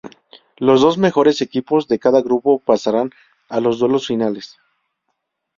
[0.57, 3.11] Los dos mejores equipos de cada grupo pasarán
[3.49, 4.57] a los duelos finales.